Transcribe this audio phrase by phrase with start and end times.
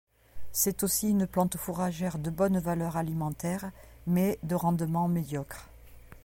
[0.51, 3.69] C'est aussi une plante fourragère de bonne valeur alimentaire
[4.07, 5.69] mais de rendement médiocre.